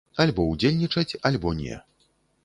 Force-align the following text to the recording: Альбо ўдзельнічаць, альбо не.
Альбо 0.23 0.45
ўдзельнічаць, 0.51 1.17
альбо 1.31 1.53
не. 1.59 1.77